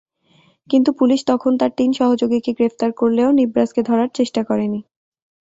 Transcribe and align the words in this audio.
কিন্তু 0.69 0.89
পুলিশ 0.93 1.19
তখন 1.27 1.51
তাঁর 1.57 1.71
তিন 1.77 1.89
সহযোগীকে 1.93 2.51
গ্রেপ্তার 2.53 2.89
করলেও 2.91 3.29
নিবরাসকে 3.31 3.81
ধরার 3.83 4.09
চেষ্টা 4.13 4.41
করেনি। 4.43 4.79